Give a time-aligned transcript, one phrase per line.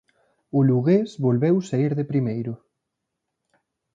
[0.57, 2.53] O Lugués volveu saír de primeiro.